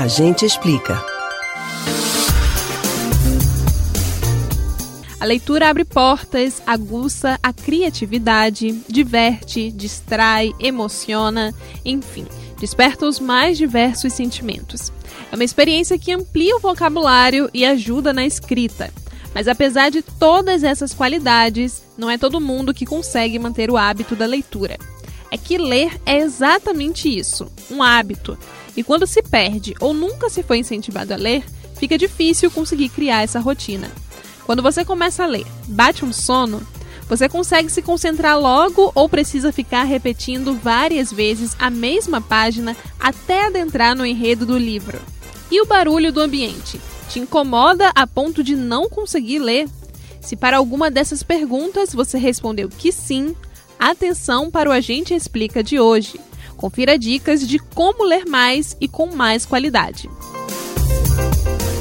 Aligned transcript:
A 0.00 0.08
gente 0.08 0.46
explica. 0.46 0.98
A 5.20 5.24
leitura 5.26 5.68
abre 5.68 5.84
portas, 5.84 6.62
aguça 6.66 7.38
a 7.42 7.52
criatividade, 7.52 8.82
diverte, 8.88 9.70
distrai, 9.70 10.52
emociona, 10.58 11.54
enfim, 11.84 12.26
desperta 12.58 13.04
os 13.04 13.20
mais 13.20 13.58
diversos 13.58 14.14
sentimentos. 14.14 14.90
É 15.30 15.34
uma 15.34 15.44
experiência 15.44 15.98
que 15.98 16.12
amplia 16.12 16.56
o 16.56 16.60
vocabulário 16.60 17.50
e 17.52 17.66
ajuda 17.66 18.10
na 18.10 18.24
escrita. 18.24 18.90
Mas 19.34 19.48
apesar 19.48 19.90
de 19.90 20.00
todas 20.00 20.64
essas 20.64 20.94
qualidades, 20.94 21.82
não 21.98 22.08
é 22.08 22.16
todo 22.16 22.40
mundo 22.40 22.72
que 22.72 22.86
consegue 22.86 23.38
manter 23.38 23.70
o 23.70 23.76
hábito 23.76 24.16
da 24.16 24.24
leitura. 24.24 24.78
É 25.30 25.36
que 25.36 25.58
ler 25.58 26.00
é 26.06 26.16
exatamente 26.16 27.06
isso, 27.06 27.52
um 27.70 27.82
hábito. 27.82 28.38
E 28.76 28.82
quando 28.82 29.06
se 29.06 29.22
perde 29.22 29.74
ou 29.80 29.92
nunca 29.92 30.28
se 30.28 30.42
foi 30.42 30.58
incentivado 30.58 31.12
a 31.12 31.16
ler, 31.16 31.44
fica 31.78 31.98
difícil 31.98 32.50
conseguir 32.50 32.88
criar 32.88 33.22
essa 33.22 33.40
rotina. 33.40 33.90
Quando 34.44 34.62
você 34.62 34.84
começa 34.84 35.24
a 35.24 35.26
ler, 35.26 35.46
bate 35.66 36.04
um 36.04 36.12
sono, 36.12 36.60
você 37.08 37.28
consegue 37.28 37.68
se 37.70 37.82
concentrar 37.82 38.38
logo 38.38 38.92
ou 38.94 39.08
precisa 39.08 39.52
ficar 39.52 39.82
repetindo 39.82 40.54
várias 40.54 41.12
vezes 41.12 41.56
a 41.58 41.68
mesma 41.68 42.20
página 42.20 42.76
até 43.00 43.46
adentrar 43.46 43.96
no 43.96 44.06
enredo 44.06 44.46
do 44.46 44.56
livro? 44.56 45.00
E 45.50 45.60
o 45.60 45.66
barulho 45.66 46.12
do 46.12 46.20
ambiente? 46.20 46.80
Te 47.08 47.18
incomoda 47.18 47.90
a 47.96 48.06
ponto 48.06 48.44
de 48.44 48.54
não 48.54 48.88
conseguir 48.88 49.40
ler? 49.40 49.68
Se 50.20 50.36
para 50.36 50.58
alguma 50.58 50.88
dessas 50.88 51.24
perguntas 51.24 51.92
você 51.92 52.16
respondeu 52.16 52.68
que 52.68 52.92
sim, 52.92 53.34
atenção 53.76 54.48
para 54.48 54.70
o 54.70 54.72
Agente 54.72 55.12
Explica 55.12 55.64
de 55.64 55.80
hoje. 55.80 56.20
Confira 56.60 56.98
dicas 56.98 57.48
de 57.48 57.58
como 57.58 58.04
ler 58.04 58.26
mais 58.26 58.76
e 58.78 58.86
com 58.86 59.16
mais 59.16 59.46
qualidade. 59.46 60.10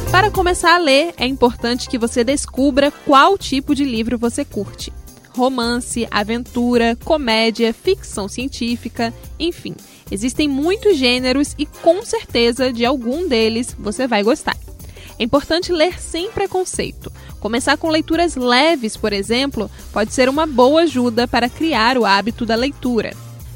Para 0.09 0.31
começar 0.31 0.75
a 0.75 0.77
ler, 0.77 1.13
é 1.17 1.27
importante 1.27 1.89
que 1.89 1.97
você 1.97 2.23
descubra 2.23 2.89
qual 2.89 3.37
tipo 3.37 3.75
de 3.75 3.83
livro 3.83 4.17
você 4.17 4.45
curte. 4.45 4.93
Romance, 5.31 6.07
aventura, 6.09 6.97
comédia, 7.03 7.73
ficção 7.73 8.29
científica, 8.29 9.13
enfim, 9.37 9.75
existem 10.09 10.47
muitos 10.47 10.95
gêneros 10.95 11.53
e 11.57 11.65
com 11.65 12.01
certeza 12.01 12.71
de 12.71 12.85
algum 12.85 13.27
deles 13.27 13.75
você 13.77 14.07
vai 14.07 14.23
gostar. 14.23 14.55
É 15.19 15.23
importante 15.25 15.73
ler 15.73 16.01
sem 16.01 16.31
preconceito. 16.31 17.11
Começar 17.41 17.75
com 17.75 17.89
leituras 17.89 18.37
leves, 18.37 18.95
por 18.95 19.11
exemplo, 19.11 19.69
pode 19.91 20.13
ser 20.13 20.29
uma 20.29 20.47
boa 20.47 20.83
ajuda 20.83 21.27
para 21.27 21.49
criar 21.49 21.97
o 21.97 22.05
hábito 22.05 22.45
da 22.45 22.55
leitura. 22.55 23.11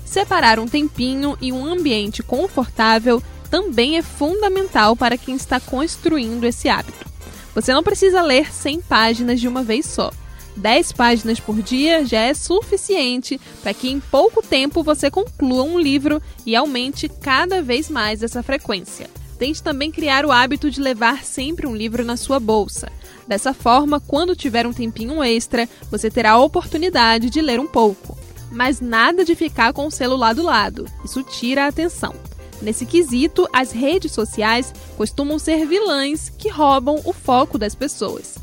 Separar 0.06 0.60
um 0.60 0.68
tempinho 0.68 1.38
e 1.42 1.52
um 1.52 1.66
ambiente 1.66 2.22
confortável 2.22 3.22
também 3.50 3.98
é 3.98 4.02
fundamental 4.02 4.96
para 4.96 5.18
quem 5.18 5.36
está 5.36 5.60
construindo 5.60 6.44
esse 6.44 6.70
hábito. 6.70 7.06
Você 7.54 7.72
não 7.74 7.84
precisa 7.84 8.22
ler 8.22 8.52
100 8.52 8.82
páginas 8.82 9.40
de 9.40 9.48
uma 9.48 9.64
vez 9.64 9.86
só. 9.86 10.12
10 10.56 10.92
páginas 10.92 11.40
por 11.40 11.62
dia 11.62 12.06
já 12.06 12.20
é 12.20 12.34
suficiente 12.34 13.40
para 13.62 13.74
que 13.74 13.90
em 13.90 14.00
pouco 14.00 14.42
tempo 14.42 14.84
você 14.84 15.10
conclua 15.10 15.64
um 15.64 15.80
livro 15.80 16.22
e 16.46 16.56
aumente 16.56 17.10
cada 17.10 17.62
vez 17.62 17.90
mais 17.90 18.22
essa 18.22 18.44
frequência. 18.44 19.10
Tente 19.38 19.64
também 19.64 19.92
criar 19.92 20.26
o 20.26 20.32
hábito 20.32 20.70
de 20.70 20.80
levar 20.80 21.24
sempre 21.24 21.66
um 21.66 21.76
livro 21.76 22.06
na 22.06 22.16
sua 22.16 22.40
bolsa. 22.40 22.92
Dessa 23.28 23.54
forma, 23.54 24.00
quando 24.00 24.36
tiver 24.36 24.66
um 24.68 24.74
tempinho 24.74 25.24
extra, 25.24 25.68
você 25.90 26.10
terá 26.10 26.32
a 26.32 26.40
oportunidade 26.40 27.30
de 27.30 27.42
ler 27.42 27.60
um 27.60 27.68
pouco. 27.68 28.13
Mas 28.54 28.80
nada 28.80 29.26
de 29.26 29.34
ficar 29.34 29.74
com 29.74 29.88
o 29.88 29.92
celular 29.92 30.36
do 30.36 30.44
lado, 30.44 30.86
isso 31.04 31.24
tira 31.24 31.66
a 31.66 31.68
atenção. 31.68 32.14
Nesse 32.62 32.86
quesito, 32.86 33.50
as 33.52 33.72
redes 33.72 34.12
sociais 34.12 34.72
costumam 34.96 35.40
ser 35.40 35.66
vilãs 35.66 36.30
que 36.30 36.50
roubam 36.50 37.02
o 37.04 37.12
foco 37.12 37.58
das 37.58 37.74
pessoas. 37.74 38.38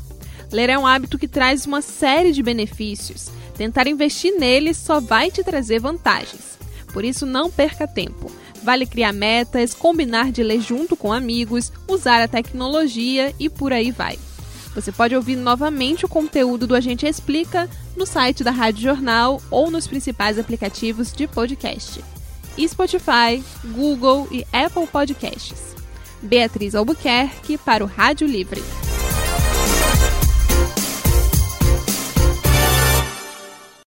Ler 0.51 0.69
é 0.69 0.77
um 0.77 0.85
hábito 0.85 1.17
que 1.17 1.29
traz 1.29 1.65
uma 1.65 1.81
série 1.81 2.33
de 2.33 2.43
benefícios. 2.43 3.29
Tentar 3.55 3.87
investir 3.87 4.37
nele 4.37 4.73
só 4.73 4.99
vai 4.99 5.31
te 5.31 5.43
trazer 5.45 5.79
vantagens. 5.79 6.59
Por 6.91 7.05
isso, 7.05 7.25
não 7.25 7.49
perca 7.49 7.87
tempo. 7.87 8.29
Vale 8.61 8.85
criar 8.85 9.13
metas, 9.13 9.73
combinar 9.73 10.29
de 10.29 10.43
ler 10.43 10.59
junto 10.59 10.97
com 10.97 11.13
amigos, 11.13 11.71
usar 11.87 12.21
a 12.21 12.27
tecnologia 12.27 13.33
e 13.39 13.49
por 13.49 13.71
aí 13.71 13.91
vai. 13.91 14.19
Você 14.73 14.91
pode 14.91 15.15
ouvir 15.15 15.35
novamente 15.35 16.05
o 16.05 16.09
conteúdo 16.09 16.65
do 16.65 16.75
Agente 16.75 17.05
Explica 17.05 17.69
no 17.95 18.05
site 18.05 18.43
da 18.43 18.51
Rádio 18.51 18.83
Jornal 18.83 19.41
ou 19.49 19.69
nos 19.69 19.87
principais 19.87 20.39
aplicativos 20.39 21.11
de 21.11 21.27
podcast. 21.27 22.03
Spotify, 22.67 23.43
Google 23.65 24.27
e 24.31 24.45
Apple 24.53 24.87
Podcasts. 24.87 25.75
Beatriz 26.21 26.75
Albuquerque 26.75 27.57
para 27.57 27.83
o 27.83 27.87
Rádio 27.87 28.27
Livre. 28.27 28.61